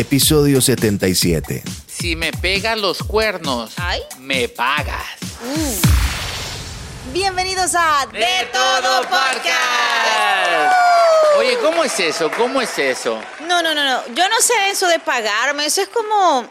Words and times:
episodio 0.00 0.60
77. 0.62 1.62
Si 1.86 2.16
me 2.16 2.32
pegas 2.32 2.78
los 2.78 2.98
cuernos, 2.98 3.72
Ay. 3.76 4.00
me 4.18 4.48
pagas. 4.48 5.04
Bienvenidos 7.12 7.74
a 7.74 8.06
De, 8.10 8.48
Todo 8.50 9.02
Podcast. 9.02 10.74
Oye, 11.38 11.58
¿cómo 11.62 11.84
es 11.84 12.00
eso? 12.00 12.30
¿Cómo 12.36 12.62
es 12.62 12.78
eso? 12.78 13.20
No, 13.46 13.62
no, 13.62 13.74
no, 13.74 13.84
no. 13.84 14.14
Yo 14.14 14.28
no 14.28 14.40
sé 14.40 14.54
eso 14.70 14.88
de 14.88 14.98
pagarme. 15.00 15.66
Eso 15.66 15.82
es 15.82 15.88
como. 15.88 16.40
O 16.40 16.48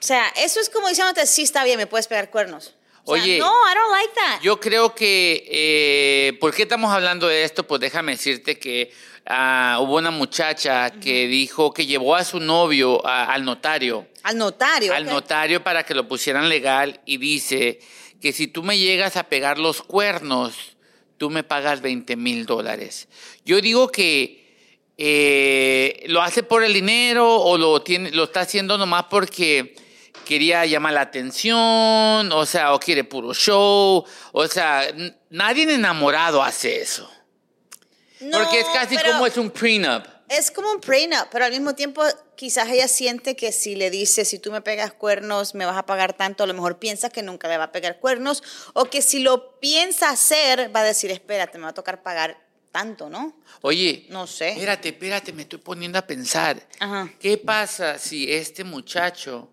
sea, 0.00 0.26
eso 0.36 0.58
es 0.58 0.68
como 0.68 0.88
diciéndote, 0.88 1.24
sí, 1.26 1.42
está 1.42 1.62
bien, 1.62 1.76
me 1.76 1.86
puedes 1.86 2.08
pegar 2.08 2.30
cuernos. 2.30 2.74
O 3.04 3.14
sea, 3.14 3.22
Oye, 3.24 3.38
no, 3.38 3.46
I 3.50 3.74
don't 3.74 3.90
like 3.90 4.14
that. 4.14 4.40
Yo 4.42 4.60
creo 4.60 4.94
que, 4.94 5.44
eh, 5.48 6.32
¿por 6.40 6.54
qué 6.54 6.62
estamos 6.62 6.92
hablando 6.92 7.26
de 7.26 7.42
esto? 7.44 7.66
Pues 7.66 7.80
déjame 7.80 8.12
decirte 8.12 8.58
que 8.58 8.92
ah, 9.26 9.78
hubo 9.80 9.96
una 9.96 10.10
muchacha 10.10 10.90
que 10.92 11.26
dijo 11.26 11.72
que 11.72 11.86
llevó 11.86 12.14
a 12.14 12.24
su 12.24 12.38
novio 12.40 13.04
a- 13.06 13.24
al 13.32 13.44
notario. 13.44 14.06
Al 14.22 14.38
notario. 14.38 14.94
al 14.94 15.04
notario 15.06 15.62
para 15.64 15.84
que 15.84 15.94
lo 15.94 16.06
pusieran 16.06 16.48
legal 16.48 17.00
y 17.04 17.16
dice 17.16 17.80
que 18.20 18.32
si 18.32 18.46
tú 18.46 18.62
me 18.62 18.78
llegas 18.78 19.16
a 19.16 19.24
pegar 19.24 19.58
los 19.58 19.82
cuernos, 19.82 20.54
tú 21.18 21.28
me 21.28 21.42
pagas 21.42 21.80
20 21.80 22.14
mil 22.16 22.46
dólares. 22.46 23.08
Yo 23.44 23.60
digo 23.60 23.88
que 23.90 24.42
eh, 24.96 26.04
lo 26.06 26.22
hace 26.22 26.42
por 26.44 26.62
el 26.62 26.72
dinero 26.72 27.34
o 27.36 27.58
lo, 27.58 27.82
tiene, 27.82 28.10
lo 28.12 28.24
está 28.24 28.40
haciendo 28.42 28.78
nomás 28.78 29.04
porque 29.10 29.74
quería 30.24 30.64
llamar 30.66 30.92
la 30.92 31.02
atención, 31.02 32.32
o 32.32 32.46
sea, 32.46 32.74
o 32.74 32.80
quiere 32.80 33.04
puro 33.04 33.34
show, 33.34 34.04
o 34.32 34.46
sea, 34.46 34.86
nadie 35.30 35.72
enamorado 35.72 36.42
hace 36.42 36.80
eso. 36.80 37.10
No, 38.20 38.38
porque 38.38 38.60
es 38.60 38.66
casi 38.72 38.96
como 38.96 39.26
es 39.26 39.36
un 39.36 39.50
prenup. 39.50 40.04
Es 40.28 40.50
como 40.50 40.70
un 40.70 40.80
prenup, 40.80 41.26
pero 41.30 41.44
al 41.44 41.50
mismo 41.50 41.74
tiempo 41.74 42.02
quizás 42.36 42.68
ella 42.70 42.88
siente 42.88 43.36
que 43.36 43.52
si 43.52 43.74
le 43.74 43.90
dice, 43.90 44.24
si 44.24 44.38
tú 44.38 44.50
me 44.50 44.62
pegas 44.62 44.92
cuernos, 44.92 45.54
me 45.54 45.66
vas 45.66 45.76
a 45.76 45.84
pagar 45.84 46.14
tanto, 46.14 46.44
a 46.44 46.46
lo 46.46 46.54
mejor 46.54 46.78
piensa 46.78 47.10
que 47.10 47.22
nunca 47.22 47.48
le 47.48 47.58
va 47.58 47.64
a 47.64 47.72
pegar 47.72 47.98
cuernos, 47.98 48.42
o 48.72 48.86
que 48.86 49.02
si 49.02 49.20
lo 49.20 49.58
piensa 49.60 50.08
hacer, 50.08 50.74
va 50.74 50.80
a 50.80 50.84
decir, 50.84 51.10
espérate, 51.10 51.58
me 51.58 51.64
va 51.64 51.70
a 51.70 51.74
tocar 51.74 52.02
pagar 52.02 52.38
tanto, 52.70 53.10
¿no? 53.10 53.36
Oye, 53.60 54.06
No 54.08 54.26
sé. 54.26 54.50
Espérate, 54.50 54.88
espérate, 54.88 55.32
me 55.32 55.42
estoy 55.42 55.58
poniendo 55.58 55.98
a 55.98 56.02
pensar. 56.02 56.66
Ajá. 56.80 57.12
¿Qué 57.20 57.36
pasa 57.36 57.98
si 57.98 58.32
este 58.32 58.64
muchacho 58.64 59.51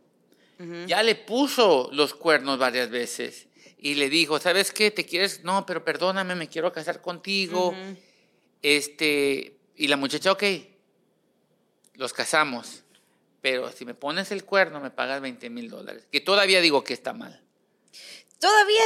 ya 0.88 1.04
le 1.04 1.16
puso 1.16 1.90
los 1.94 2.14
cuernos 2.14 2.60
varias 2.60 2.90
veces 2.90 3.48
y 3.78 3.96
le 3.96 4.10
dijo, 4.10 4.40
¿sabes 4.40 4.72
qué? 4.74 4.92
¿Te 4.92 5.06
quieres? 5.06 5.44
No, 5.44 5.66
pero 5.66 5.86
perdóname, 5.86 6.36
me 6.36 6.50
quiero 6.50 6.72
casar 6.74 7.02
contigo. 7.02 7.74
Este, 8.62 9.58
y 9.76 9.88
la 9.88 9.96
muchacha, 9.98 10.32
ok, 10.32 10.44
los 11.94 12.14
casamos. 12.14 12.84
Pero 13.42 13.72
si 13.72 13.86
me 13.86 13.94
pones 13.94 14.32
el 14.32 14.44
cuerno, 14.44 14.82
me 14.82 14.92
pagas 14.92 15.22
20 15.22 15.50
mil 15.50 15.70
dólares. 15.70 16.06
Que 16.12 16.20
todavía 16.20 16.60
digo 16.60 16.84
que 16.84 16.94
está 16.94 17.14
mal. 17.14 17.42
Todavía 18.40 18.82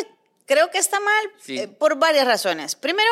creo 0.46 0.70
que 0.70 0.78
está 0.78 1.00
mal 1.00 1.32
Sí. 1.40 1.58
eh, 1.58 1.68
por 1.68 1.98
varias 1.98 2.28
razones. 2.28 2.76
Primero, 2.76 3.10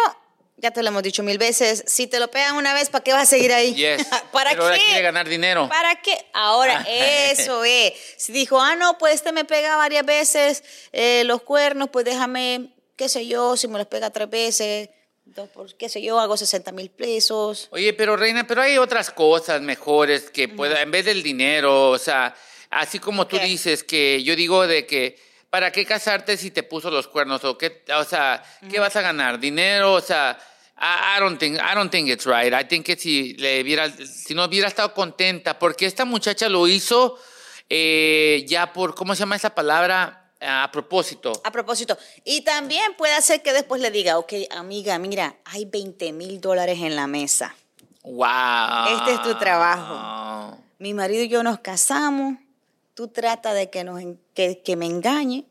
ya 0.61 0.69
te 0.71 0.83
lo 0.83 0.89
hemos 0.89 1.01
dicho 1.01 1.23
mil 1.23 1.39
veces, 1.39 1.83
si 1.87 2.05
te 2.05 2.19
lo 2.19 2.29
pegan 2.29 2.55
una 2.55 2.73
vez, 2.73 2.89
¿para 2.89 3.03
qué 3.03 3.13
vas 3.13 3.23
a 3.23 3.25
seguir 3.25 3.51
ahí? 3.51 3.73
Yes. 3.73 4.05
¿Para 4.31 4.51
pero 4.51 4.63
ahora 4.63 4.77
qué? 4.77 4.85
quiere 4.85 5.01
ganar 5.01 5.27
dinero. 5.27 5.67
¿Para 5.67 5.95
qué? 6.01 6.15
Ahora, 6.33 6.85
eso 6.87 7.63
es. 7.65 7.93
Si 8.17 8.31
dijo, 8.31 8.61
ah, 8.61 8.75
no, 8.75 8.97
pues 8.99 9.15
este 9.15 9.31
me 9.31 9.43
pega 9.43 9.75
varias 9.75 10.05
veces 10.05 10.63
eh, 10.91 11.23
los 11.25 11.41
cuernos, 11.41 11.89
pues 11.89 12.05
déjame, 12.05 12.75
qué 12.95 13.09
sé 13.09 13.25
yo, 13.25 13.57
si 13.57 13.67
me 13.67 13.79
los 13.79 13.87
pega 13.87 14.11
tres 14.11 14.29
veces, 14.29 14.89
dos 15.25 15.49
por, 15.49 15.75
qué 15.75 15.89
sé 15.89 16.01
yo, 16.01 16.19
hago 16.19 16.37
60 16.37 16.71
mil 16.73 16.91
pesos. 16.91 17.67
Oye, 17.71 17.93
pero 17.93 18.15
Reina, 18.15 18.45
pero 18.45 18.61
hay 18.61 18.77
otras 18.77 19.09
cosas 19.09 19.61
mejores 19.61 20.29
que 20.29 20.47
pueda, 20.47 20.81
en 20.81 20.91
vez 20.91 21.05
del 21.05 21.23
dinero, 21.23 21.89
o 21.89 21.97
sea, 21.97 22.35
así 22.69 22.99
como 22.99 23.25
tú 23.25 23.37
¿Qué? 23.39 23.45
dices 23.45 23.83
que 23.83 24.21
yo 24.23 24.35
digo 24.35 24.67
de 24.67 24.85
que 24.85 25.17
¿para 25.49 25.71
qué 25.71 25.85
casarte 25.85 26.37
si 26.37 26.49
te 26.49 26.63
puso 26.63 26.89
los 26.89 27.07
cuernos 27.07 27.43
o 27.43 27.57
qué, 27.57 27.83
o 27.95 28.03
sea, 28.03 28.41
qué 28.69 28.79
vas 28.79 28.95
a 28.95 29.01
ganar? 29.01 29.37
Dinero, 29.39 29.93
o 29.93 30.01
sea, 30.01 30.39
I, 30.81 31.19
don't 31.19 31.37
think 31.37 31.59
I 31.59 31.75
don't 31.75 31.91
think 31.91 32.09
it's 32.09 32.25
right. 32.25 32.51
I 32.53 32.63
think 32.67 32.85
que 32.87 32.95
si 32.97 33.33
le 33.35 33.61
hubiera 33.61 33.89
si 33.91 34.33
no 34.33 34.45
hubiera 34.45 34.67
estado 34.67 34.93
contenta 34.93 35.59
porque 35.59 35.85
esta 35.85 36.05
muchacha 36.05 36.49
lo 36.49 36.67
hizo 36.67 37.19
eh, 37.69 38.43
ya 38.47 38.73
por 38.73 38.95
¿cómo 38.95 39.13
se 39.13 39.19
llama 39.19 39.35
esa 39.35 39.53
palabra? 39.53 40.17
A 40.39 40.71
propósito. 40.71 41.39
A 41.43 41.51
propósito, 41.51 41.95
y 42.23 42.41
también 42.41 42.95
puede 42.97 43.21
ser 43.21 43.43
que 43.43 43.53
después 43.53 43.79
le 43.79 43.91
diga, 43.91 44.17
ok, 44.17 44.33
amiga, 44.49 44.97
mira, 44.97 45.35
hay 45.45 45.65
20 45.65 46.13
mil 46.13 46.41
dólares 46.41 46.79
en 46.79 46.95
la 46.95 47.05
mesa. 47.05 47.55
Wow. 48.01 48.97
Este 48.97 49.13
es 49.13 49.21
tu 49.21 49.37
trabajo. 49.37 50.57
Mi 50.79 50.95
marido 50.95 51.23
y 51.23 51.29
yo 51.29 51.43
nos 51.43 51.59
casamos, 51.59 52.39
tú 52.95 53.07
trata 53.07 53.53
de 53.53 53.69
que, 53.69 53.83
nos, 53.83 54.01
que, 54.33 54.63
que 54.63 54.75
me 54.75 54.87
engañe, 54.87 55.45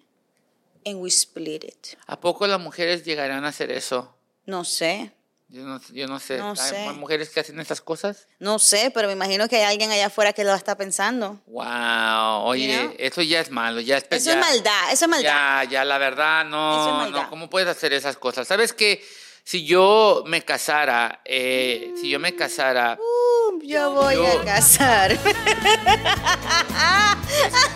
and 0.84 0.96
we 1.00 1.08
split 1.08 1.62
it. 1.62 1.86
¿A 2.08 2.18
poco 2.18 2.48
las 2.48 2.58
mujeres 2.58 3.04
llegarán 3.04 3.44
a 3.44 3.48
hacer 3.48 3.70
eso? 3.70 4.12
No 4.46 4.64
sé, 4.64 5.12
Yo 5.52 5.62
no, 5.64 5.80
yo 5.92 6.06
no 6.06 6.20
sé. 6.20 6.38
No 6.38 6.50
¿Hay 6.50 6.56
sé. 6.56 6.86
más 6.86 6.94
mujeres 6.96 7.28
que 7.30 7.40
hacen 7.40 7.58
esas 7.58 7.80
cosas? 7.80 8.28
no 8.38 8.58
sé, 8.60 8.90
pero 8.94 9.08
me 9.08 9.14
imagino 9.14 9.48
que 9.48 9.56
hay 9.56 9.62
alguien 9.64 9.90
allá 9.90 10.06
afuera 10.06 10.32
que 10.32 10.44
lo 10.44 10.54
está 10.54 10.76
pensando. 10.76 11.40
Wow. 11.46 12.44
Oye, 12.44 12.72
You 12.72 12.80
know? 12.82 12.94
eso 12.98 13.22
ya 13.22 13.40
es 13.40 13.50
malo. 13.50 13.80
Ya 13.80 13.96
es, 13.98 14.06
Eso 14.10 14.26
ya- 14.30 14.34
es 14.34 14.38
maldad, 14.40 14.92
eso 14.92 15.04
es 15.06 15.08
maldad. 15.10 15.62
Ya, 15.64 15.70
ya, 15.70 15.84
la 15.84 15.98
verdad, 15.98 16.44
no. 16.44 17.04
Es 17.06 17.10
no, 17.12 17.28
¿Cómo 17.28 17.50
puedes 17.50 17.68
hacer 17.68 17.92
esas 17.92 18.16
cosas? 18.16 18.46
¿Sabes 18.46 18.72
que 18.72 19.04
Si 19.42 19.64
yo 19.64 20.22
me 20.26 20.42
casara, 20.42 21.22
eh, 21.24 21.92
si 22.00 22.10
yo 22.10 22.20
me 22.20 22.36
casara, 22.36 22.98
Uh, 23.00 23.19
yo 23.62 23.92
voy 23.92 24.16
Yo- 24.16 24.40
a 24.40 24.44
casar. 24.44 25.16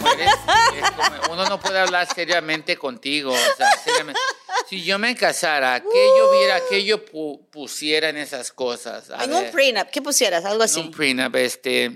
mujeres, 0.01 0.31
es 0.77 0.91
como- 0.91 1.33
uno 1.35 1.49
no 1.49 1.61
puede 1.61 1.79
hablar 1.81 2.13
seriamente 2.15 2.77
contigo. 2.77 3.33
o 3.33 3.57
sea, 3.57 3.71
seriamente. 3.83 4.21
Si 4.69 4.83
yo 4.85 4.99
me 4.99 5.15
casara, 5.17 5.81
¿qué 5.81 6.09
yo 6.19 6.31
viera, 6.33 6.61
qué 6.71 6.85
yo 6.85 7.05
pu- 7.05 7.41
pusiera 7.51 8.09
en 8.09 8.17
esas 8.17 8.53
cosas? 8.53 9.11
A 9.11 9.25
en 9.25 9.31
ver, 9.31 9.45
un 9.45 9.51
prenup, 9.51 9.89
¿qué 9.91 10.01
pusieras? 10.03 10.45
Algo 10.45 10.63
en 10.63 10.71
así. 10.71 10.81
un 10.81 10.91
prenup, 10.91 11.35
este. 11.37 11.93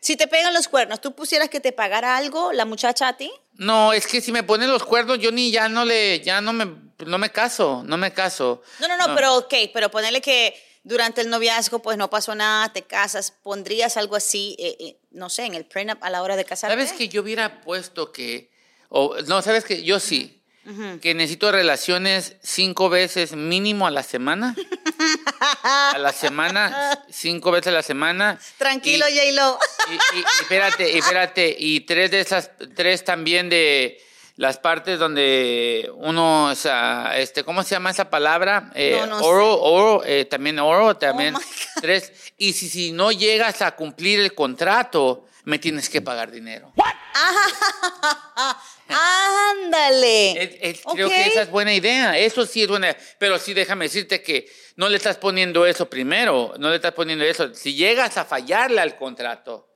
Si 0.00 0.16
te 0.16 0.26
pegan 0.26 0.52
los 0.52 0.66
cuernos, 0.66 1.00
¿tú 1.00 1.14
pusieras 1.14 1.48
que 1.48 1.60
te 1.60 1.70
pagara 1.72 2.16
algo 2.16 2.52
la 2.52 2.64
muchacha 2.64 3.06
a 3.08 3.16
ti? 3.16 3.32
No, 3.54 3.92
es 3.92 4.06
que 4.06 4.20
si 4.20 4.32
me 4.32 4.42
ponen 4.42 4.68
los 4.70 4.82
cuernos, 4.84 5.18
yo 5.20 5.30
ni 5.30 5.52
ya 5.52 5.68
no 5.68 5.84
le, 5.84 6.20
ya 6.20 6.40
no 6.40 6.52
me, 6.52 6.66
no 7.06 7.18
me 7.18 7.30
caso, 7.30 7.82
no 7.86 7.96
me 7.96 8.12
caso. 8.12 8.62
No, 8.80 8.88
no, 8.88 8.96
no, 8.96 9.14
pero 9.14 9.36
ok, 9.36 9.54
pero 9.72 9.90
ponerle 9.92 10.20
que 10.20 10.60
durante 10.84 11.20
el 11.20 11.30
noviazgo 11.30 11.80
pues 11.80 11.96
no 11.96 12.10
pasó 12.10 12.34
nada, 12.34 12.72
te 12.72 12.82
casas, 12.82 13.30
pondrías 13.42 13.96
algo 13.96 14.16
así, 14.16 14.56
eh, 14.58 14.76
eh, 14.80 14.96
no 15.10 15.28
sé, 15.30 15.44
en 15.46 15.54
el 15.54 15.64
prenup 15.64 16.02
a 16.02 16.10
la 16.10 16.22
hora 16.22 16.36
de 16.36 16.44
casarte. 16.44 16.74
¿Sabes 16.76 16.92
que 16.92 17.08
yo 17.08 17.22
hubiera 17.22 17.60
puesto 17.60 18.12
que, 18.12 18.50
o 18.88 19.16
no, 19.26 19.42
sabes 19.42 19.64
que 19.64 19.82
yo 19.82 20.00
sí, 20.00 20.38
que 21.00 21.12
necesito 21.14 21.50
relaciones 21.50 22.36
cinco 22.40 22.88
veces 22.88 23.32
mínimo 23.32 23.86
a 23.86 23.90
la 23.90 24.02
semana? 24.04 24.54
a 25.62 25.98
la 25.98 26.12
semana, 26.12 27.04
cinco 27.10 27.50
veces 27.50 27.68
a 27.68 27.72
la 27.72 27.82
semana. 27.82 28.38
Tranquilo, 28.58 29.04
J-Lo. 29.08 29.58
Y, 29.90 29.94
y- 29.94 30.20
y 30.20 30.24
espérate, 30.40 30.92
y 30.92 30.98
espérate, 30.98 31.56
y 31.58 31.80
tres 31.80 32.10
de 32.12 32.20
esas, 32.20 32.50
tres 32.76 33.04
también 33.04 33.48
de 33.50 34.00
las 34.36 34.58
partes 34.58 34.98
donde 34.98 35.90
uno, 35.94 36.46
o 36.46 36.54
sea, 36.54 37.12
este, 37.16 37.44
¿cómo 37.44 37.62
se 37.62 37.70
llama 37.74 37.90
esa 37.90 38.08
palabra? 38.10 38.70
Eh, 38.74 38.96
No, 39.00 39.06
no 39.06 39.18
oro, 39.20 39.60
oro, 39.60 40.02
eh, 40.04 40.24
también 40.24 40.58
oro, 40.58 40.96
también 40.96 41.34
Oh 41.36 41.38
God. 41.38 41.82
tres. 41.82 42.12
Y 42.38 42.52
si, 42.54 42.68
si 42.68 42.92
no 42.92 43.12
llegas 43.12 43.60
a 43.62 43.72
cumplir 43.76 44.20
el 44.20 44.34
contrato, 44.34 45.26
me 45.44 45.58
tienes 45.58 45.88
que 45.88 46.00
pagar 46.00 46.30
dinero. 46.30 46.72
Ándale. 48.88 50.42
Es- 50.42 50.56
es- 50.78 50.82
Creo 50.94 51.08
que 51.08 51.26
esa 51.26 51.42
es 51.42 51.50
buena 51.50 51.72
idea. 51.72 52.18
Eso 52.18 52.46
sí 52.46 52.62
es 52.62 52.68
buena. 52.68 52.96
Pero 53.18 53.38
sí, 53.38 53.54
déjame 53.54 53.86
decirte 53.86 54.22
que 54.22 54.50
no 54.76 54.88
le 54.88 54.96
estás 54.96 55.16
poniendo 55.18 55.66
eso 55.66 55.88
primero. 55.88 56.54
No 56.58 56.70
le 56.70 56.76
estás 56.76 56.92
poniendo 56.92 57.24
eso. 57.24 57.54
Si 57.54 57.74
llegas 57.74 58.16
a 58.16 58.24
fallarle 58.24 58.80
al 58.80 58.96
contrato, 58.96 59.68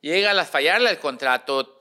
llegas 0.00 0.36
a 0.36 0.44
fallarle 0.44 0.88
al 0.90 0.98
contrato, 0.98 1.77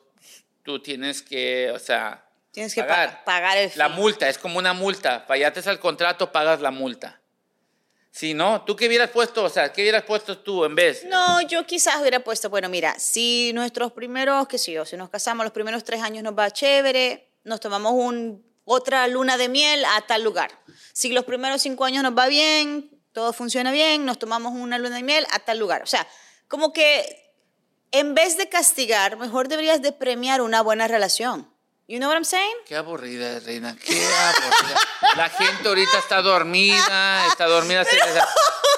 tú 0.67 0.81
tienes 0.81 1.21
que, 1.21 1.71
o 1.71 1.79
sea, 1.79 2.25
Tienes 2.51 2.75
que 2.75 2.81
pagar. 2.83 3.19
pa- 3.19 3.23
pagar 3.23 3.57
el 3.57 3.71
La 3.75 3.87
multa 3.87 4.27
es 4.27 4.37
como 4.37 4.57
una 4.59 4.73
multa. 4.73 5.23
Fallaste 5.25 5.61
al 5.69 5.79
contrato, 5.79 6.29
pagas 6.29 6.59
la 6.59 6.71
multa. 6.71 7.21
Si 8.11 8.33
no, 8.33 8.63
¿tú 8.65 8.75
qué 8.75 8.87
hubieras 8.87 9.09
puesto? 9.11 9.45
O 9.45 9.49
sea, 9.49 9.71
¿qué 9.71 9.81
hubieras 9.81 10.03
puesto 10.03 10.39
tú 10.39 10.65
en 10.65 10.75
vez? 10.75 11.05
No, 11.05 11.39
yo 11.43 11.65
quizás 11.65 12.01
hubiera 12.01 12.19
puesto, 12.19 12.49
bueno, 12.49 12.67
mira, 12.67 12.99
si 12.99 13.51
nuestros 13.53 13.93
primeros, 13.93 14.45
qué 14.49 14.57
sé 14.57 14.73
yo, 14.73 14.83
si 14.83 14.97
nos 14.97 15.09
casamos 15.09 15.45
los 15.45 15.53
primeros 15.53 15.85
tres 15.85 16.01
años 16.01 16.21
nos 16.21 16.37
va 16.37 16.51
chévere, 16.51 17.31
nos 17.45 17.61
tomamos 17.61 17.93
un, 17.93 18.45
otra 18.65 19.07
luna 19.07 19.37
de 19.37 19.47
miel 19.47 19.85
a 19.85 20.01
tal 20.05 20.21
lugar. 20.23 20.51
Si 20.91 21.09
los 21.13 21.23
primeros 21.23 21.61
cinco 21.61 21.85
años 21.85 22.03
nos 22.03 22.17
va 22.17 22.27
bien, 22.27 22.89
todo 23.13 23.31
funciona 23.31 23.71
bien, 23.71 24.03
nos 24.03 24.19
tomamos 24.19 24.51
una 24.51 24.77
luna 24.79 24.97
de 24.97 25.03
miel 25.03 25.25
a 25.31 25.39
tal 25.39 25.59
lugar. 25.59 25.81
O 25.83 25.87
sea, 25.87 26.05
como 26.49 26.73
que 26.73 27.26
en 27.91 28.13
vez 28.15 28.37
de 28.37 28.49
castigar, 28.49 29.17
mejor 29.17 29.47
deberías 29.47 29.81
de 29.81 29.91
premiar 29.91 30.41
una 30.41 30.61
buena 30.61 30.87
relación. 30.87 31.49
You 31.89 31.99
know 31.99 32.09
what 32.09 32.15
I'm 32.17 32.25
saying? 32.25 32.55
Qué 32.65 32.75
aburrida, 32.75 33.39
reina, 33.39 33.77
qué 33.81 34.05
aburrida. 34.05 34.79
La 35.15 35.29
gente 35.29 35.69
ahorita 35.69 35.97
está 35.99 36.21
dormida, 36.21 37.25
está 37.27 37.45
dormida. 37.45 37.85
Se 37.85 37.95
les, 37.95 38.03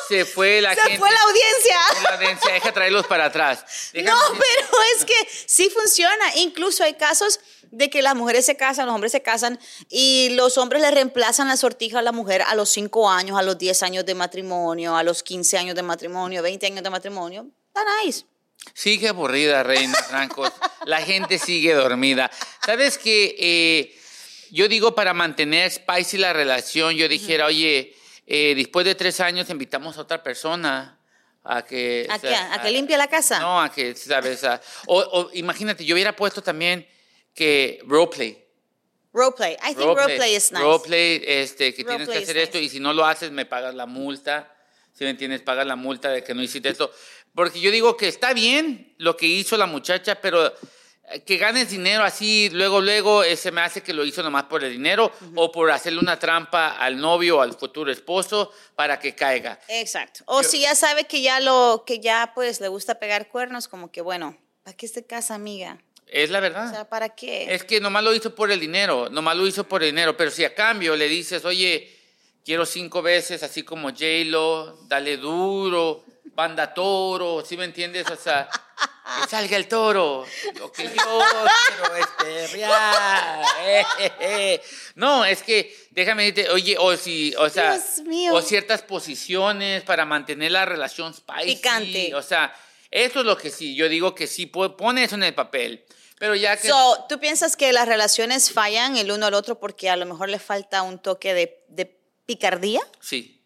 se 0.07 0.25
fue 0.25 0.61
la 0.61 0.75
Se 0.75 0.81
gente. 0.81 0.99
fue 0.99 1.09
la 1.09 1.19
audiencia. 1.21 1.79
La 2.03 2.15
audiencia, 2.17 2.51
deja 2.53 2.71
traerlos 2.71 3.07
para 3.07 3.25
atrás. 3.25 3.65
No, 3.95 4.01
Déjame- 4.01 4.37
pero 4.39 4.77
es 4.95 5.05
que 5.05 5.15
sí 5.47 5.71
funciona. 5.71 6.35
Incluso 6.35 6.83
hay 6.83 6.93
casos 6.93 7.39
de 7.71 7.89
que 7.89 8.03
las 8.03 8.13
mujeres 8.13 8.45
se 8.45 8.55
casan, 8.55 8.85
los 8.85 8.93
hombres 8.93 9.11
se 9.11 9.23
casan 9.23 9.59
y 9.89 10.29
los 10.33 10.59
hombres 10.59 10.79
le 10.83 10.91
reemplazan 10.91 11.47
la 11.47 11.57
sortija 11.57 11.99
a 11.99 12.01
la 12.03 12.11
mujer 12.11 12.43
a 12.43 12.53
los 12.53 12.69
5 12.69 13.09
años, 13.09 13.39
a 13.39 13.41
los 13.41 13.57
10 13.57 13.81
años 13.81 14.05
de 14.05 14.13
matrimonio, 14.13 14.95
a 14.95 15.01
los 15.01 15.23
15 15.23 15.57
años 15.57 15.75
de 15.75 15.81
matrimonio, 15.81 16.43
20 16.43 16.63
años 16.67 16.83
de 16.83 16.89
matrimonio. 16.91 17.47
Está 17.69 17.81
nice. 18.03 18.25
Sigue 18.73 19.09
aburrida, 19.09 19.63
Reina 19.63 19.95
Francos. 20.03 20.51
La 20.85 21.01
gente 21.01 21.37
sigue 21.39 21.73
dormida. 21.73 22.29
¿Sabes 22.65 22.97
qué? 22.97 23.95
yo 24.51 24.67
digo, 24.67 24.95
para 24.95 25.13
mantener 25.13 25.69
spicy 25.71 26.17
la 26.17 26.33
relación, 26.33 26.95
yo 26.95 27.07
dijera, 27.07 27.45
oye, 27.45 27.95
eh, 28.25 28.53
después 28.55 28.85
de 28.85 28.95
tres 28.95 29.19
años 29.19 29.49
invitamos 29.49 29.97
a 29.97 30.01
otra 30.01 30.23
persona 30.23 30.99
a 31.43 31.63
que... 31.63 32.07
¿A 32.09 32.15
o 32.15 32.21
qué? 32.21 32.27
sea, 32.29 32.53
¿A 32.53 32.61
que 32.61 32.71
limpie 32.71 32.97
la 32.97 33.07
casa? 33.07 33.39
No, 33.39 33.61
a 33.61 33.71
que, 33.71 33.95
¿sabes? 33.95 34.43
A- 34.43 34.61
o, 34.87 34.99
o 34.99 35.29
imagínate, 35.33 35.85
yo 35.85 35.95
hubiera 35.95 36.15
puesto 36.15 36.41
también 36.41 36.87
que 37.33 37.79
roleplay. 37.85 38.43
Roleplay. 39.13 39.53
I 39.53 39.73
think 39.73 39.77
roleplay 39.77 40.35
is 40.35 40.51
nice. 40.51 40.63
Roleplay, 40.63 41.23
este, 41.25 41.73
que 41.73 41.83
tienes 41.83 42.07
que 42.07 42.17
hacer 42.17 42.37
esto 42.37 42.57
nice. 42.57 42.65
y 42.65 42.69
si 42.69 42.79
no 42.79 42.93
lo 42.93 43.05
haces 43.05 43.31
me 43.31 43.45
pagas 43.45 43.73
la 43.73 43.85
multa. 43.85 44.55
Si 44.93 45.03
me 45.05 45.11
entiendes, 45.11 45.41
pagas 45.41 45.65
la 45.65 45.75
multa 45.75 46.09
de 46.09 46.23
que 46.23 46.33
no 46.33 46.43
hiciste 46.43 46.69
esto. 46.69 46.91
Porque 47.35 47.59
yo 47.59 47.71
digo 47.71 47.95
que 47.97 48.07
está 48.07 48.33
bien 48.33 48.93
lo 48.97 49.15
que 49.15 49.27
hizo 49.27 49.55
la 49.57 49.65
muchacha, 49.65 50.15
pero 50.21 50.47
eh, 51.11 51.21
que 51.25 51.37
ganes 51.37 51.69
dinero 51.69 52.03
así, 52.03 52.49
luego, 52.51 52.81
luego, 52.81 53.23
eh, 53.23 53.35
se 53.37 53.51
me 53.51 53.61
hace 53.61 53.81
que 53.81 53.93
lo 53.93 54.03
hizo 54.05 54.21
nomás 54.23 54.43
por 54.45 54.63
el 54.63 54.71
dinero 54.73 55.11
o 55.35 55.51
por 55.51 55.71
hacerle 55.71 55.99
una 55.99 56.19
trampa 56.19 56.69
al 56.77 56.97
novio 56.99 57.37
o 57.37 57.41
al 57.41 57.53
futuro 57.53 57.91
esposo 57.91 58.51
para 58.75 58.99
que 58.99 59.15
caiga. 59.15 59.59
Exacto. 59.67 60.23
O 60.25 60.41
Yo- 60.41 60.49
si 60.49 60.61
ya 60.61 60.75
sabe 60.75 61.05
que 61.05 61.21
ya 61.21 61.39
lo, 61.39 61.83
que 61.85 61.99
ya 61.99 62.31
pues 62.35 62.59
le 62.61 62.67
gusta 62.67 62.99
pegar 62.99 63.29
cuernos, 63.29 63.67
como 63.67 63.91
que 63.91 64.01
bueno, 64.01 64.37
¿para 64.63 64.75
qué 64.75 64.87
se 64.87 65.05
casa, 65.05 65.35
amiga? 65.35 65.81
Es 66.07 66.31
la 66.31 66.39
O 66.39 66.41
verdad. 66.41 66.71
sea, 66.71 66.89
¿para 66.89 67.09
qué? 67.09 67.53
Es 67.53 67.63
que 67.63 67.79
nomás 67.79 68.03
lo 68.03 68.13
hizo 68.15 68.33
por 68.33 68.51
el 68.51 68.59
dinero, 68.59 69.09
nomás 69.09 69.37
lo 69.37 69.45
hizo 69.47 69.63
por 69.65 69.83
el 69.83 69.91
dinero, 69.91 70.17
pero 70.17 70.31
si 70.31 70.43
a 70.43 70.55
cambio 70.55 70.95
le 70.95 71.07
dices, 71.07 71.45
oye, 71.45 71.95
quiero 72.43 72.65
cinco 72.65 73.03
veces, 73.03 73.43
así 73.43 73.61
como 73.63 73.89
J-Lo, 73.89 74.79
dale 74.87 75.17
duro, 75.17 76.03
banda 76.39 76.73
toro, 76.73 77.43
¿sí 77.45 77.57
me 77.57 77.65
entiendes? 77.65 78.09
O 78.09 78.15
sea, 78.15 78.49
que 79.21 79.29
salga 79.29 79.57
el 79.57 79.67
toro, 79.67 80.25
lo 80.57 80.71
que 80.71 80.83
yo 80.83 80.89
quiero 80.93 81.95
es 81.97 82.07
perrear. 82.17 83.43
eh, 83.65 83.83
eh, 83.99 84.11
eh. 84.21 84.61
No, 84.95 85.25
es 85.25 85.43
que, 85.43 85.75
déjame 85.91 86.31
decirte, 86.31 86.49
oye, 86.49 86.77
o 86.79 86.95
si, 86.95 87.35
o 87.35 87.49
sea, 87.49 87.73
Dios 87.73 88.07
mío. 88.07 88.33
o 88.33 88.41
ciertas 88.41 88.81
posiciones 88.83 89.83
para 89.83 90.05
mantener 90.05 90.53
la 90.53 90.63
relación 90.63 91.13
spicy. 91.13 91.55
Picante. 91.55 92.15
O 92.15 92.21
sea, 92.21 92.55
eso 92.89 93.19
es 93.19 93.25
lo 93.25 93.37
que 93.37 93.49
sí, 93.49 93.75
yo 93.75 93.89
digo 93.89 94.15
que 94.15 94.25
sí, 94.25 94.45
pone 94.45 95.03
eso 95.03 95.15
en 95.15 95.23
el 95.23 95.35
papel. 95.35 95.83
Pero 96.19 96.35
ya 96.35 96.55
que... 96.55 96.69
So, 96.69 97.05
¿Tú 97.09 97.19
piensas 97.19 97.57
que 97.57 97.73
las 97.73 97.85
relaciones 97.85 98.51
fallan 98.51 98.95
el 98.95 99.11
uno 99.11 99.25
al 99.25 99.33
otro 99.33 99.59
porque 99.59 99.89
a 99.89 99.97
lo 99.97 100.05
mejor 100.05 100.29
le 100.29 100.39
falta 100.39 100.83
un 100.83 100.99
toque 100.99 101.33
de, 101.33 101.63
de 101.67 101.85
picardía? 102.25 102.81
Sí. 103.01 103.38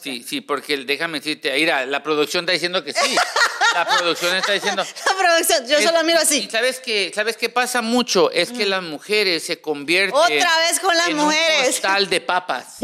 Sí, 0.00 0.22
sí, 0.26 0.40
porque 0.40 0.78
déjame 0.78 1.18
decirte, 1.18 1.52
mira, 1.54 1.84
la 1.86 2.02
producción 2.02 2.44
está 2.44 2.52
diciendo 2.52 2.82
que 2.84 2.92
sí. 2.92 3.16
La 3.74 3.86
producción 3.86 4.36
está 4.36 4.52
diciendo. 4.52 4.84
La 4.84 5.16
producción, 5.18 5.66
yo 5.66 5.78
Es- 5.78 5.84
solo 5.84 6.04
miro 6.04 6.18
Y 6.18 6.22
así. 6.22 6.48
sabes 6.50 6.78
que, 6.80 7.10
sabes 7.14 7.38
qué 7.38 7.48
pasa 7.48 7.80
mucho 7.80 8.30
es 8.30 8.50
que 8.52 8.66
las 8.66 8.82
mujeres 8.82 9.44
se 9.46 9.62
convierten 9.62 10.14
Otra 10.14 10.58
vez 10.58 10.78
con 10.78 10.94
las 10.94 11.08
en 11.08 11.16
mujeres. 11.16 11.58
un 11.60 11.72
costal 11.72 12.10
de 12.10 12.20
papas. 12.20 12.76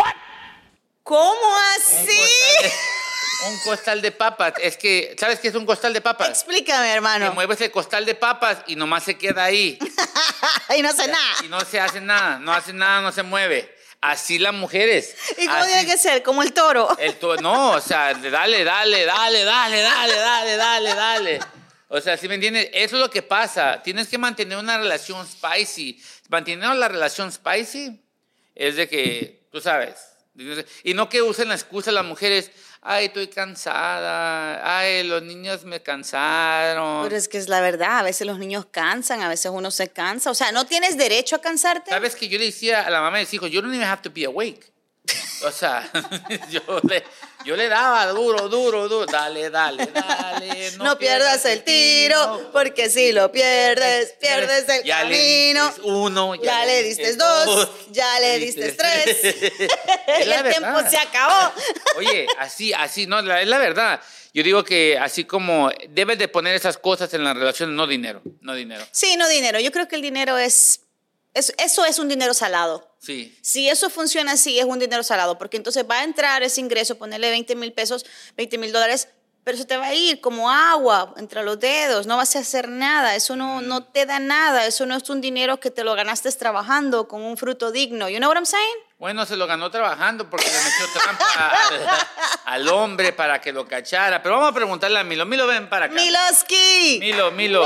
¿Cómo 1.02 1.30
Un 1.32 1.62
así? 1.76 2.06
costal 2.06 2.62
de- 2.62 2.72
Un 3.48 3.58
costal 3.60 4.02
de 4.02 4.12
papas. 4.12 4.54
Es 4.62 4.76
que, 4.78 5.14
¿sabes 5.20 5.38
qué 5.40 5.48
es 5.48 5.54
un 5.54 5.66
costal 5.66 5.92
de 5.92 6.00
papas? 6.00 6.30
Explícame, 6.30 6.86
Que 6.88 6.92
hermano. 6.94 7.32
mueves 7.34 7.60
el 7.60 7.70
costal 7.70 8.04
de 8.06 8.14
papas 8.14 8.58
y 8.66 8.74
nomás 8.74 9.04
se 9.04 9.16
queda 9.18 9.44
ahí. 9.44 9.78
y 10.76 10.82
no 10.82 10.92
sé 10.92 11.06
nada. 11.06 11.34
Y 11.44 11.48
no 11.48 11.60
se 11.60 11.78
hace 11.80 12.00
nada, 12.00 12.38
no 12.38 12.52
hace 12.52 12.72
nada, 12.72 13.00
no 13.02 13.12
se 13.12 13.22
mueve. 13.22 13.77
Así 14.00 14.38
las 14.38 14.54
mujeres. 14.54 15.16
¿Y 15.38 15.46
cómo 15.46 15.58
Así- 15.58 15.72
tiene 15.72 15.86
que 15.86 15.98
ser? 15.98 16.22
Como 16.22 16.42
el 16.42 16.52
toro. 16.52 16.96
El 16.98 17.16
to- 17.16 17.36
no, 17.36 17.72
o 17.72 17.80
sea, 17.80 18.14
dale, 18.14 18.62
dale, 18.64 19.04
dale, 19.04 19.04
dale, 19.04 19.82
dale, 19.82 20.16
dale, 20.16 20.56
dale, 20.56 20.94
dale. 20.94 21.40
O 21.88 22.00
sea, 22.00 22.16
¿sí 22.16 22.28
me 22.28 22.34
entiendes? 22.34 22.68
Eso 22.72 22.96
es 22.96 23.00
lo 23.02 23.10
que 23.10 23.22
pasa. 23.22 23.82
Tienes 23.82 24.08
que 24.08 24.18
mantener 24.18 24.58
una 24.58 24.78
relación 24.78 25.26
spicy. 25.26 26.00
Mantener 26.28 26.74
la 26.76 26.86
relación 26.88 27.32
spicy 27.32 28.00
es 28.54 28.76
de 28.76 28.88
que, 28.88 29.48
tú 29.50 29.60
sabes. 29.60 29.94
Y 30.84 30.94
no 30.94 31.08
que 31.08 31.22
usen 31.22 31.48
la 31.48 31.54
excusa 31.54 31.90
las 31.90 32.04
mujeres, 32.04 32.50
ay, 32.82 33.06
estoy 33.06 33.28
cansada, 33.28 34.78
ay, 34.78 35.02
los 35.02 35.22
niños 35.22 35.64
me 35.64 35.82
cansaron. 35.82 37.04
Pero 37.04 37.16
es 37.16 37.28
que 37.28 37.38
es 37.38 37.48
la 37.48 37.60
verdad, 37.60 37.98
a 37.98 38.02
veces 38.02 38.26
los 38.26 38.38
niños 38.38 38.66
cansan, 38.70 39.20
a 39.20 39.28
veces 39.28 39.50
uno 39.52 39.70
se 39.70 39.88
cansa. 39.88 40.30
O 40.30 40.34
sea, 40.34 40.52
¿no 40.52 40.64
tienes 40.66 40.96
derecho 40.96 41.36
a 41.36 41.40
cansarte? 41.40 41.90
¿Sabes 41.90 42.14
que 42.14 42.28
yo 42.28 42.38
le 42.38 42.46
decía 42.46 42.82
a 42.86 42.90
la 42.90 43.00
mamá 43.00 43.18
de 43.18 43.24
mis 43.24 43.34
hijos, 43.34 43.50
you 43.50 43.60
don't 43.60 43.74
even 43.74 43.86
have 43.86 44.02
to 44.02 44.10
be 44.10 44.24
awake? 44.24 44.72
O 45.44 45.50
sea, 45.52 45.88
yo 46.50 46.60
le, 46.88 47.04
yo 47.44 47.54
le 47.56 47.68
daba 47.68 48.06
duro, 48.06 48.48
duro, 48.48 48.88
duro, 48.88 49.06
dale, 49.06 49.50
dale, 49.50 49.86
dale. 49.86 50.72
No, 50.78 50.98
pierdas 50.98 51.44
el 51.44 51.62
tiro, 51.64 52.50
porque 52.52 52.90
si 52.90 53.12
lo 53.12 53.30
pierdes, 53.30 54.14
pierdes 54.20 54.68
el 54.68 54.82
Ya 54.84 55.04
le 55.04 55.16
camino. 55.16 55.66
diste 55.68 55.80
uno, 55.84 56.34
Ya 56.36 56.64
le 56.64 56.82
diste 56.82 57.14
dos, 57.16 57.68
ya 57.90 58.18
le 58.20 58.38
diste 58.38 58.72
tres. 58.72 59.16
El 60.08 60.42
tiempo 60.50 60.80
se 60.90 60.98
acabó. 60.98 61.52
Oye, 61.96 62.26
así, 62.38 62.72
así, 62.72 63.06
no, 63.06 63.20
la- 63.22 63.40
es 63.42 63.48
la 63.48 63.58
verdad. 63.58 64.00
Yo 64.34 64.42
digo 64.42 64.62
que 64.64 64.98
así 64.98 65.24
como 65.24 65.70
debes 65.88 66.18
de 66.18 66.28
poner 66.28 66.54
esas 66.54 66.78
cosas 66.78 67.12
en 67.14 67.24
la 67.24 67.34
relación, 67.34 67.74
no 67.76 67.86
dinero, 67.86 68.22
no 68.40 68.54
dinero. 68.54 68.84
Sí, 68.90 69.16
no 69.16 69.28
dinero. 69.28 69.58
Yo 69.60 69.70
creo 69.72 69.88
que 69.88 69.96
el 69.96 70.02
dinero 70.02 70.36
es, 70.38 70.80
es- 71.38 71.54
eso 71.58 71.84
es 71.84 71.98
un 71.98 72.08
dinero 72.08 72.34
salado. 72.34 72.86
Sí. 72.98 73.36
Si 73.42 73.68
eso 73.68 73.88
funciona 73.90 74.32
así, 74.32 74.58
es 74.58 74.64
un 74.64 74.78
dinero 74.78 75.02
salado, 75.02 75.38
porque 75.38 75.56
entonces 75.56 75.84
va 75.88 76.00
a 76.00 76.04
entrar 76.04 76.42
ese 76.42 76.60
ingreso, 76.60 76.98
ponerle 76.98 77.30
20 77.30 77.54
mil 77.54 77.72
pesos, 77.72 78.04
20 78.36 78.58
mil 78.58 78.72
dólares, 78.72 79.08
pero 79.44 79.56
se 79.56 79.64
te 79.64 79.76
va 79.78 79.86
a 79.86 79.94
ir 79.94 80.20
como 80.20 80.50
agua 80.50 81.14
entre 81.16 81.42
los 81.42 81.58
dedos, 81.58 82.06
no 82.06 82.18
vas 82.18 82.36
a 82.36 82.40
hacer 82.40 82.68
nada, 82.68 83.14
eso 83.14 83.34
no, 83.34 83.62
no 83.62 83.82
te 83.84 84.04
da 84.04 84.18
nada, 84.18 84.66
eso 84.66 84.84
no 84.84 84.94
es 84.94 85.08
un 85.08 85.22
dinero 85.22 85.58
que 85.58 85.70
te 85.70 85.84
lo 85.84 85.94
ganaste 85.94 86.30
trabajando 86.32 87.08
con 87.08 87.22
un 87.22 87.38
fruto 87.38 87.70
digno. 87.72 88.10
You 88.10 88.18
know 88.18 88.28
what 88.28 88.36
I'm 88.36 88.44
saying? 88.44 88.76
Bueno, 88.98 89.24
se 89.24 89.36
lo 89.36 89.46
ganó 89.46 89.70
trabajando 89.70 90.28
porque 90.28 90.44
le 90.46 90.52
metió 90.52 91.00
trampa 91.00 91.50
al, 91.68 91.86
al 92.64 92.68
hombre 92.68 93.12
para 93.14 93.40
que 93.40 93.52
lo 93.52 93.66
cachara. 93.66 94.22
Pero 94.22 94.34
vamos 94.34 94.50
a 94.50 94.54
preguntarle 94.54 94.98
a 94.98 95.04
Milo. 95.04 95.24
Milo, 95.24 95.46
ven 95.46 95.70
para 95.70 95.86
acá. 95.86 95.94
Miloski. 95.94 96.98
Milo, 97.00 97.30
Milo. 97.30 97.64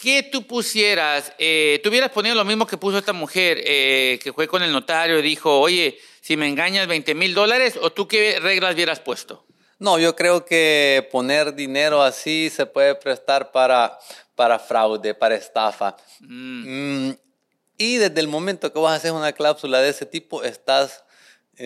¿Qué 0.00 0.22
tú 0.22 0.46
pusieras? 0.46 1.32
Eh, 1.38 1.78
¿Tú 1.82 1.90
hubieras 1.90 2.10
ponido 2.10 2.34
lo 2.34 2.44
mismo 2.44 2.66
que 2.66 2.78
puso 2.78 2.96
esta 2.96 3.12
mujer 3.12 3.60
eh, 3.62 4.18
que 4.22 4.32
fue 4.32 4.48
con 4.48 4.62
el 4.62 4.72
notario 4.72 5.18
y 5.18 5.22
dijo, 5.22 5.60
oye, 5.60 5.98
si 6.22 6.38
me 6.38 6.48
engañas 6.48 6.86
20 6.86 7.14
mil 7.14 7.34
dólares? 7.34 7.78
¿O 7.82 7.92
tú 7.92 8.08
qué 8.08 8.40
reglas 8.40 8.74
hubieras 8.74 8.98
puesto? 9.00 9.44
No, 9.78 9.98
yo 9.98 10.16
creo 10.16 10.46
que 10.46 11.06
poner 11.12 11.54
dinero 11.54 12.02
así 12.02 12.48
se 12.48 12.64
puede 12.64 12.94
prestar 12.94 13.52
para, 13.52 13.98
para 14.34 14.58
fraude, 14.58 15.14
para 15.14 15.34
estafa. 15.34 15.96
Mm, 16.20 17.10
y 17.76 17.96
desde 17.96 18.20
el 18.20 18.28
momento 18.28 18.72
que 18.72 18.78
vas 18.78 18.92
a 18.92 18.96
hacer 18.96 19.12
una 19.12 19.32
cláusula 19.32 19.80
de 19.80 19.90
ese 19.90 20.06
tipo, 20.06 20.42
estás, 20.42 21.04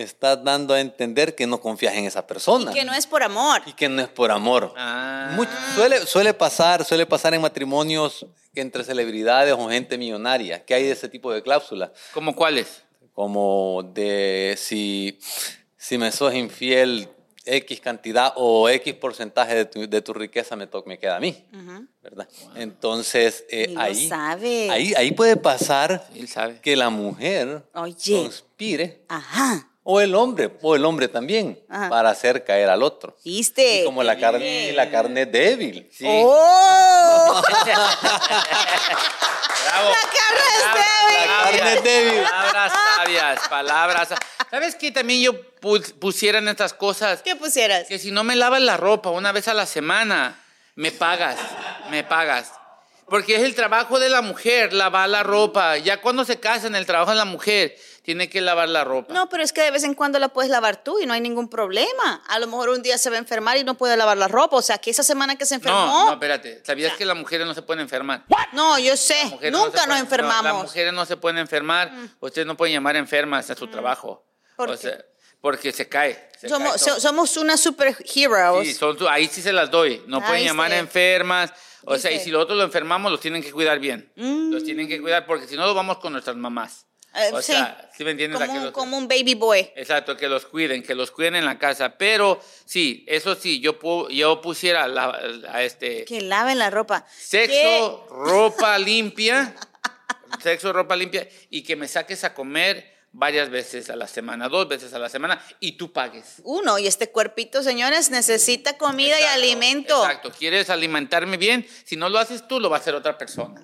estás 0.01 0.43
dando 0.43 0.73
a 0.73 0.79
entender 0.81 1.35
que 1.35 1.47
no 1.47 1.59
confías 1.61 1.95
en 1.95 2.05
esa 2.05 2.25
persona. 2.27 2.71
Que 2.73 2.83
no 2.85 2.93
es 2.93 3.07
por 3.07 3.23
amor. 3.23 3.61
Y 3.65 3.73
que 3.73 3.87
no 3.89 4.01
es 4.01 4.07
por 4.09 4.31
amor. 4.31 4.73
Ah. 4.77 5.31
Mucho- 5.35 5.51
suele, 5.75 6.05
suele 6.05 6.33
pasar, 6.33 6.83
suele 6.85 7.05
pasar 7.05 7.33
en 7.33 7.41
matrimonios 7.41 8.25
entre 8.53 8.83
celebridades 8.83 9.53
o 9.53 9.69
gente 9.69 9.97
millonaria, 9.97 10.63
que 10.63 10.73
hay 10.73 10.83
de 10.83 10.91
ese 10.91 11.09
tipo 11.09 11.31
de 11.33 11.41
cláusulas, 11.41 11.91
¿Cómo 12.13 12.35
cuáles? 12.35 12.83
como 13.13 13.83
de 13.93 14.55
si, 14.57 15.19
si 15.77 15.97
me 15.97 16.11
sos 16.11 16.33
infiel 16.33 17.09
X 17.47 17.79
cantidad 17.79 18.33
o 18.37 18.67
X 18.69 18.93
porcentaje 18.95 19.53
de 19.55 19.65
tu, 19.65 19.87
de 19.87 20.01
tu 20.01 20.13
riqueza 20.13 20.55
me, 20.55 20.67
to- 20.67 20.83
me 20.87 20.97
queda 20.97 21.17
a 21.17 21.19
mí, 21.19 21.45
¿verdad? 22.01 22.27
Entonces, 22.55 23.45
eh, 23.49 23.73
ahí, 23.77 24.07
sabe. 24.07 24.69
ahí, 24.71 24.93
ahí 24.97 25.11
puede 25.11 25.35
pasar 25.37 26.07
Él 26.15 26.27
sabe. 26.27 26.59
que 26.61 26.75
la 26.75 26.89
mujer 26.89 27.63
Oye. 27.73 27.95
conspire, 28.23 29.03
Ajá. 29.07 29.69
O 29.87 30.01
el 30.01 30.15
hombre, 30.15 30.49
o 30.63 30.75
el 30.75 30.83
hombre 30.83 31.07
también, 31.07 31.59
Ajá. 31.69 31.89
para 31.89 32.09
hacer 32.09 32.43
caer 32.43 32.69
al 32.69 32.81
otro. 32.83 33.15
¿Viste? 33.23 33.81
Y 33.81 33.85
como 33.85 34.01
la 34.03 34.17
carne, 34.17 34.71
la 34.73 34.89
carne 34.89 35.21
es 35.21 35.31
débil. 35.31 35.87
Sí. 35.95 36.05
¡Oh! 36.09 37.41
Bravo. 39.63 39.89
La 39.89 40.09
carne 40.11 40.45
es 40.57 40.63
débil. 40.73 41.27
La 41.27 41.43
carne 41.43 41.73
es 41.75 41.83
débil. 41.83 42.23
Palabras 42.23 42.73
sabias, 42.97 43.39
palabras. 43.49 44.09
¿Sabes 44.49 44.75
qué 44.75 44.91
también 44.91 45.21
yo 45.21 45.33
pu- 45.61 45.93
pusiera 45.99 46.39
en 46.39 46.47
estas 46.47 46.73
cosas? 46.73 47.21
¿Qué 47.21 47.35
pusieras? 47.35 47.87
Que 47.87 47.99
si 47.99 48.11
no 48.11 48.23
me 48.23 48.35
lavas 48.35 48.61
la 48.61 48.77
ropa 48.77 49.09
una 49.09 49.31
vez 49.31 49.47
a 49.47 49.53
la 49.53 49.65
semana, 49.65 50.39
me 50.75 50.91
pagas, 50.91 51.37
me 51.89 52.03
pagas. 52.03 52.51
Porque 53.07 53.35
es 53.35 53.43
el 53.43 53.53
trabajo 53.53 53.99
de 53.99 54.09
la 54.09 54.21
mujer 54.21 54.73
lavar 54.73 55.07
la 55.09 55.21
ropa. 55.21 55.77
Ya 55.77 56.01
cuando 56.01 56.25
se 56.25 56.39
casan, 56.39 56.75
el 56.75 56.85
trabajo 56.87 57.11
de 57.11 57.17
la 57.17 57.25
mujer 57.25 57.77
tiene 58.01 58.29
que 58.29 58.41
lavar 58.41 58.67
la 58.67 58.83
ropa. 58.83 59.13
No, 59.13 59.29
pero 59.29 59.43
es 59.43 59.53
que 59.53 59.61
de 59.61 59.69
vez 59.71 59.83
en 59.83 59.93
cuando 59.93 60.17
la 60.17 60.29
puedes 60.29 60.49
lavar 60.49 60.83
tú 60.83 60.99
y 60.99 61.05
no 61.05 61.13
hay 61.13 61.21
ningún 61.21 61.47
problema. 61.47 62.23
A 62.27 62.39
lo 62.39 62.47
mejor 62.47 62.69
un 62.69 62.81
día 62.81 62.97
se 62.97 63.09
va 63.11 63.15
a 63.17 63.19
enfermar 63.19 63.57
y 63.57 63.63
no 63.63 63.75
puede 63.75 63.95
lavar 63.95 64.17
la 64.17 64.27
ropa. 64.27 64.57
O 64.57 64.61
sea, 64.63 64.79
que 64.79 64.89
esa 64.89 65.03
semana 65.03 65.35
que 65.35 65.45
se 65.45 65.55
enfermó. 65.55 65.85
no, 65.85 66.05
no, 66.07 66.13
espérate. 66.13 66.63
¿Sabías 66.65 66.93
que 66.97 67.05
las 67.05 67.15
mujeres 67.15 67.45
no 67.45 67.53
se 67.53 67.61
pueden 67.61 67.81
enfermar? 67.81 68.23
No, 68.53 68.79
yo 68.79 68.97
sé. 68.97 69.23
Mujeres 69.25 69.51
no 69.51 69.65
Nunca 69.65 69.77
nos 69.77 69.85
pueden- 69.87 70.01
enfermamos. 70.01 70.41
Mm. 70.43 70.47
no, 70.47 70.53
las 70.53 70.63
mujeres 70.63 70.93
no 70.93 71.05
se 71.05 71.17
pueden 71.17 71.37
enfermar. 71.37 71.91
Ustedes 72.19 72.47
no 72.47 72.57
pueden 72.57 72.73
llamar 72.73 72.95
enfermas 72.95 73.49
a 73.51 73.55
su 73.55 73.67
trabajo. 73.67 74.25
¿Por 74.55 74.69
O 74.69 74.71
qué? 74.73 74.77
sea, 74.79 74.97
porque 75.41 75.71
se 75.71 75.87
cae. 75.87 76.29
se 76.39 76.49
somos, 76.49 76.83
cae 76.83 76.99
somos 76.99 77.37
unas 77.37 77.59
superheroes. 77.61 78.67
Sí, 78.67 78.73
son 78.73 78.97
ahí 79.09 79.27
sí 79.27 79.41
se 79.43 79.53
las 79.53 79.69
doy. 79.69 80.03
No 80.07 80.19
pueden 80.21 80.37
Ahí 80.37 80.45
llamar 80.45 80.71
sí. 80.71 80.77
enfermas. 80.77 81.51
O 81.85 81.97
sea, 81.97 82.11
y 82.11 82.19
si 82.19 82.31
nosotros 82.31 82.57
lo 82.57 82.63
enfermamos, 82.63 83.11
los 83.11 83.19
tienen 83.21 83.41
que 83.43 83.51
cuidar 83.51 83.79
bien. 83.79 84.11
Los 84.15 84.63
tienen 84.63 84.87
que 84.87 84.99
cuidar 85.01 85.25
porque 85.25 85.47
si 85.47 85.55
no, 85.55 85.65
los 85.65 85.75
vamos 85.75 85.97
con 85.99 86.13
nuestras 86.13 86.35
mamás. 86.35 86.85
Eh, 87.17 87.29
o 87.31 87.41
sí. 87.41 87.53
sea, 87.53 87.89
¿sí 87.95 88.03
me 88.03 88.11
entiendes? 88.11 88.39
Los- 88.39 88.71
como 88.71 88.97
un 88.97 89.07
baby 89.07 89.35
boy. 89.35 89.71
Exacto, 89.77 90.17
que 90.17 90.27
los 90.27 90.45
cuiden, 90.45 90.83
que 90.83 90.95
los 90.95 91.11
cuiden 91.11 91.35
en 91.37 91.45
la 91.45 91.57
casa. 91.57 91.97
Pero 91.97 92.41
sí, 92.65 93.05
eso 93.07 93.35
sí, 93.35 93.61
yo, 93.61 93.79
pu- 93.79 94.09
yo 94.09 94.41
pusiera 94.41 94.85
la, 94.89 95.17
a 95.49 95.63
este 95.63 96.03
Que 96.03 96.19
laven 96.21 96.57
la 96.59 96.69
ropa. 96.69 97.05
sexo, 97.17 98.05
ropa 98.09 98.77
limpia, 98.79 99.55
sexo, 100.43 100.73
ropa 100.73 100.95
limpia 100.97 101.27
y 101.49 101.63
que 101.63 101.75
me 101.77 101.87
saques 101.87 102.23
a 102.25 102.33
comer 102.33 102.94
varias 103.17 103.49
veces 103.49 103.89
a 103.89 103.95
la 103.95 104.07
semana, 104.07 104.49
dos 104.49 104.67
veces 104.67 104.93
a 104.93 104.99
la 104.99 105.07
semana 105.09 105.41
y 105.59 105.73
tú 105.73 105.91
pagues. 105.93 106.41
Uno, 106.43 106.77
y 106.77 106.85
este 106.87 107.09
cuerpito, 107.09 107.63
señores, 107.63 108.09
necesita 108.11 108.77
comida 108.77 109.17
y 109.17 109.23
Exacto, 109.23 109.33
alimento. 109.35 110.03
Exacto, 110.03 110.31
quieres 110.31 110.69
alimentarme 110.69 111.37
bien, 111.37 111.65
si 111.85 111.95
no 111.95 112.09
lo 112.09 112.19
haces 112.19 112.47
tú, 112.47 112.59
lo 112.59 112.69
va 112.69 112.77
a 112.77 112.79
hacer 112.81 112.93
otra 112.93 113.17
persona. 113.17 113.61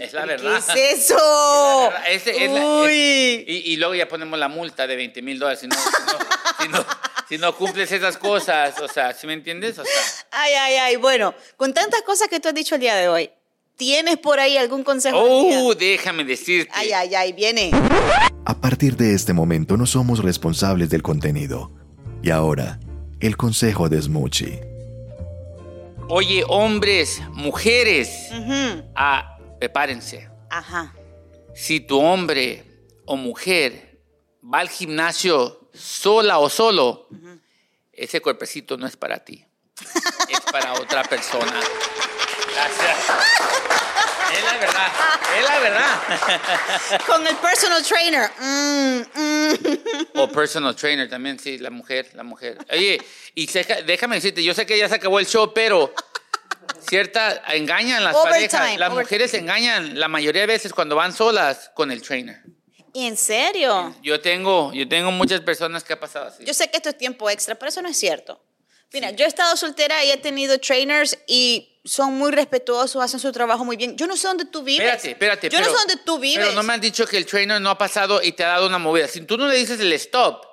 es 0.00 0.12
la 0.12 0.26
verdad. 0.26 0.62
¿Qué 0.74 0.92
es 0.92 0.98
eso? 1.10 1.16
La 1.16 1.88
verdad, 1.98 2.12
ese 2.12 2.44
es 2.44 2.52
la- 2.52 2.66
Uy. 2.66 3.44
Y, 3.46 3.72
y 3.72 3.76
luego 3.76 3.94
ya 3.94 4.06
ponemos 4.06 4.38
la 4.38 4.48
multa 4.48 4.86
de 4.86 4.96
20 4.96 5.22
mil 5.22 5.38
dólares 5.38 5.60
si 5.60 5.66
no, 5.68 5.74
si, 5.76 5.88
no, 5.90 6.18
si 6.60 6.68
no- 6.68 6.86
si 7.30 7.38
no 7.38 7.56
cumples 7.56 7.90
esas 7.90 8.18
cosas. 8.18 8.78
O 8.80 8.88
sea, 8.88 9.14
¿sí 9.14 9.26
me 9.26 9.32
entiendes? 9.32 9.78
O 9.78 9.84
sea, 9.84 10.02
Ay, 10.32 10.52
ay, 10.52 10.74
ay. 10.76 10.96
Bueno, 10.96 11.34
con 11.56 11.72
tantas 11.72 12.02
cosas 12.02 12.28
que 12.28 12.38
tú 12.40 12.48
has 12.48 12.54
dicho 12.54 12.74
el 12.74 12.82
día 12.82 12.94
de 12.96 13.08
hoy, 13.08 13.30
¿tienes 13.82 14.16
por 14.16 14.38
ahí 14.38 14.56
algún 14.56 14.84
consejo? 14.84 15.18
oh, 15.20 15.74
déjame 15.74 16.22
decirte. 16.22 16.70
Ay, 16.72 16.92
ay, 16.92 17.16
ay, 17.16 17.32
viene. 17.32 17.72
A 18.44 18.54
partir 18.54 18.96
de 18.96 19.12
este 19.12 19.32
momento 19.32 19.76
no 19.76 19.86
somos 19.86 20.20
responsables 20.20 20.88
del 20.88 21.02
contenido. 21.02 21.72
Y 22.22 22.30
ahora, 22.30 22.78
el 23.18 23.36
consejo 23.36 23.88
de 23.88 24.00
Smoochie. 24.00 24.62
Oye, 26.08 26.44
hombres, 26.46 27.20
mujeres, 27.32 28.28
ah, 28.94 29.36
prepárense. 29.58 30.30
Ajá. 30.48 30.94
Si 31.52 31.80
tu 31.80 31.98
hombre 31.98 32.62
o 33.04 33.16
mujer 33.16 34.00
va 34.42 34.60
al 34.60 34.68
gimnasio 34.68 35.68
sola 35.74 36.38
o 36.38 36.48
solo, 36.48 37.08
ese 37.92 38.20
cuerpecito 38.20 38.76
no 38.76 38.86
es 38.86 38.96
para 38.96 39.24
ti. 39.24 39.44
es 40.28 40.40
para 40.52 40.74
otra 40.74 41.02
persona. 41.02 41.52
Gracias. 42.54 42.98
Es 44.32 44.44
la 44.44 44.56
verdad. 44.58 44.92
Es 45.38 45.44
la 45.44 45.58
verdad. 45.58 47.00
Con 47.06 47.26
el 47.26 47.36
personal 47.36 47.82
trainer. 47.84 48.30
Mm, 48.38 49.00
mm. 49.14 50.18
O 50.20 50.28
personal 50.28 50.74
trainer 50.74 51.08
también, 51.08 51.38
sí, 51.38 51.58
la 51.58 51.70
mujer, 51.70 52.10
la 52.14 52.22
mujer. 52.22 52.58
Oye, 52.70 53.00
y 53.34 53.46
seca- 53.46 53.82
déjame 53.82 54.16
decirte, 54.16 54.42
yo 54.42 54.54
sé 54.54 54.64
que 54.66 54.78
ya 54.78 54.88
se 54.88 54.94
acabó 54.96 55.18
el 55.18 55.26
show, 55.26 55.52
pero 55.54 55.92
cierta 56.88 57.42
engañan 57.54 58.02
las 58.04 58.14
Overtime, 58.16 58.48
parejas. 58.48 58.78
Las 58.78 58.90
overtime. 58.90 59.02
mujeres 59.02 59.34
engañan 59.34 59.98
la 60.00 60.08
mayoría 60.08 60.42
de 60.42 60.46
veces 60.46 60.72
cuando 60.72 60.96
van 60.96 61.12
solas 61.12 61.70
con 61.74 61.90
el 61.90 62.00
trainer. 62.02 62.40
¿En 62.94 63.16
serio? 63.16 63.94
Yo 64.02 64.20
tengo, 64.20 64.70
yo 64.74 64.86
tengo 64.88 65.10
muchas 65.10 65.40
personas 65.40 65.82
que 65.82 65.94
ha 65.94 66.00
pasado 66.00 66.26
así. 66.26 66.44
Yo 66.44 66.52
sé 66.52 66.70
que 66.70 66.76
esto 66.76 66.90
es 66.90 66.98
tiempo 66.98 67.28
extra, 67.30 67.54
pero 67.54 67.70
eso 67.70 67.80
no 67.80 67.88
es 67.88 67.96
cierto. 67.98 68.42
Mira, 68.92 69.10
yo 69.12 69.24
he 69.24 69.28
estado 69.28 69.56
soltera 69.56 70.04
y 70.04 70.10
he 70.10 70.16
tenido 70.18 70.58
trainers 70.58 71.18
y 71.26 71.80
son 71.84 72.14
muy 72.14 72.30
respetuosos, 72.30 73.02
hacen 73.02 73.18
su 73.18 73.32
trabajo 73.32 73.64
muy 73.64 73.76
bien. 73.76 73.96
Yo 73.96 74.06
no 74.06 74.16
sé 74.16 74.28
dónde 74.28 74.44
tú 74.44 74.62
vives. 74.62 74.86
Espérate, 74.86 75.10
espérate. 75.10 75.48
Yo 75.48 75.58
pero, 75.58 75.70
no 75.70 75.78
sé 75.78 75.86
dónde 75.86 76.02
tú 76.04 76.18
vives. 76.18 76.44
Pero 76.44 76.52
no 76.52 76.62
me 76.62 76.74
han 76.74 76.80
dicho 76.80 77.06
que 77.06 77.16
el 77.16 77.26
trainer 77.26 77.60
no 77.60 77.70
ha 77.70 77.78
pasado 77.78 78.22
y 78.22 78.32
te 78.32 78.44
ha 78.44 78.48
dado 78.48 78.66
una 78.66 78.78
movida. 78.78 79.08
Si 79.08 79.22
tú 79.22 79.36
no 79.36 79.48
le 79.48 79.56
dices 79.56 79.80
el 79.80 79.92
stop, 79.94 80.44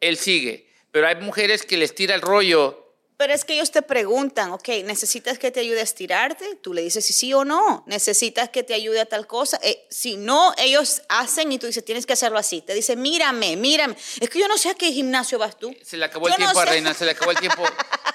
él 0.00 0.16
sigue. 0.16 0.72
Pero 0.90 1.06
hay 1.06 1.16
mujeres 1.16 1.64
que 1.64 1.76
les 1.76 1.94
tira 1.94 2.14
el 2.14 2.22
rollo. 2.22 2.87
Pero 3.18 3.34
es 3.34 3.44
que 3.44 3.54
ellos 3.54 3.72
te 3.72 3.82
preguntan, 3.82 4.52
ok, 4.52 4.68
¿necesitas 4.84 5.40
que 5.40 5.50
te 5.50 5.58
ayude 5.58 5.80
a 5.80 5.82
estirarte? 5.82 6.54
Tú 6.62 6.72
le 6.72 6.82
dices 6.82 7.04
si 7.04 7.12
sí 7.12 7.34
o 7.34 7.44
no. 7.44 7.82
¿Necesitas 7.88 8.48
que 8.48 8.62
te 8.62 8.74
ayude 8.74 9.00
a 9.00 9.06
tal 9.06 9.26
cosa? 9.26 9.58
Eh, 9.60 9.84
si 9.90 10.16
no, 10.16 10.54
ellos 10.56 11.02
hacen 11.08 11.50
y 11.50 11.58
tú 11.58 11.66
dices, 11.66 11.84
tienes 11.84 12.06
que 12.06 12.12
hacerlo 12.12 12.38
así. 12.38 12.60
Te 12.62 12.74
dice, 12.74 12.94
mírame, 12.94 13.56
mírame. 13.56 13.96
Es 14.20 14.30
que 14.30 14.38
yo 14.38 14.46
no 14.46 14.56
sé 14.56 14.70
a 14.70 14.74
qué 14.76 14.92
gimnasio 14.92 15.36
vas 15.36 15.58
tú. 15.58 15.74
Se 15.82 15.96
le 15.96 16.04
acabó 16.04 16.28
Yo 16.28 16.34
el 16.34 16.40
no 16.40 16.46
tiempo 16.46 16.60
a 16.60 16.64
sé. 16.64 16.70
Reina, 16.70 16.94
se 16.94 17.04
le 17.06 17.10
acabó 17.10 17.32
el 17.32 17.38
tiempo. 17.38 17.64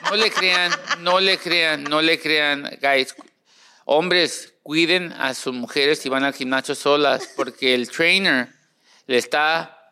No 0.09 0.15
le 0.15 0.31
crean, 0.31 0.71
no 0.99 1.19
le 1.19 1.37
crean, 1.37 1.83
no 1.83 2.01
le 2.01 2.17
crean, 2.17 2.79
guys. 2.81 3.13
Hombres, 3.83 4.53
cuiden 4.63 5.11
a 5.11 5.33
sus 5.33 5.53
mujeres 5.53 5.99
si 5.99 6.07
van 6.07 6.23
al 6.23 6.33
gimnasio 6.33 6.75
solas, 6.75 7.27
porque 7.35 7.73
el 7.73 7.91
trainer 7.91 8.47
le 9.07 9.17
está 9.17 9.91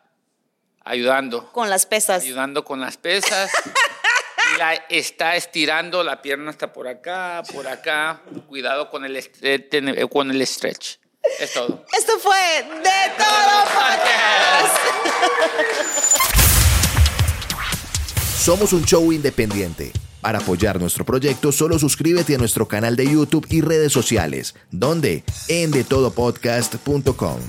ayudando. 0.82 1.52
Con 1.52 1.68
las 1.68 1.84
pesas. 1.84 2.22
ayudando 2.22 2.64
con 2.64 2.80
las 2.80 2.96
pesas. 2.96 3.50
La 4.58 4.74
está 4.88 5.36
estirando, 5.36 6.02
la 6.02 6.20
pierna 6.22 6.50
está 6.50 6.72
por 6.72 6.88
acá, 6.88 7.42
por 7.52 7.66
acá. 7.68 8.22
Cuidado 8.48 8.90
con 8.90 9.04
el, 9.04 9.22
ten- 9.70 9.88
eh, 9.88 10.06
con 10.10 10.30
el 10.30 10.46
stretch. 10.46 10.96
Es 11.38 11.52
todo. 11.52 11.84
Esto 11.96 12.18
fue 12.18 12.36
De 12.82 13.12
Todo 13.16 13.64
Podcast. 13.74 14.76
Somos 18.38 18.72
un 18.72 18.84
show 18.84 19.12
independiente. 19.12 19.92
Para 20.20 20.38
apoyar 20.38 20.80
nuestro 20.80 21.04
proyecto, 21.04 21.50
solo 21.50 21.78
suscríbete 21.80 22.34
a 22.36 22.38
nuestro 22.38 22.68
canal 22.68 22.94
de 22.94 23.06
YouTube 23.06 23.44
y 23.50 23.60
redes 23.60 23.92
sociales, 23.92 24.54
donde 24.70 25.24
en 25.48 25.72
detodopodcast.com. 25.72 27.40